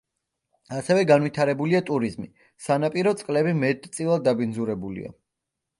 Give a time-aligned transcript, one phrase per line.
[0.77, 2.31] ასევე განვითარებულია ტურიზმი,
[2.69, 5.17] სანაპირო წყლები მეტწილად დაბინძურებულია.